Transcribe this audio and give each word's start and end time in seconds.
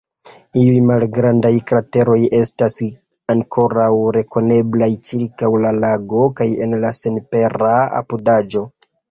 Iuj 0.59 0.77
malgrandaj 0.91 1.51
krateroj 1.71 2.15
estas 2.37 2.77
ankoraŭ 3.35 3.91
rekoneblaj 4.17 4.89
ĉirkaŭ 5.11 5.51
la 5.67 5.75
lago 5.85 6.25
kaj 6.41 6.49
en 6.69 6.75
la 6.87 6.95
senpera 7.03 7.77
apudaĵo. 8.03 8.67